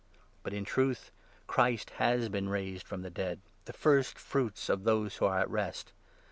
But, 0.41 0.51
in 0.51 0.65
truth, 0.65 1.11
Christ 1.45 1.91
has 2.01 2.27
been 2.27 2.49
raised 2.49 2.87
from 2.87 3.03
the 3.03 3.11
dead, 3.11 3.39
the 3.65 3.71
first 3.71 4.13
20 4.15 4.23
fruits 4.25 4.67
of 4.67 4.83
those 4.83 5.17
who 5.17 5.25
are 5.27 5.41
at 5.41 5.49
rest. 5.51 5.93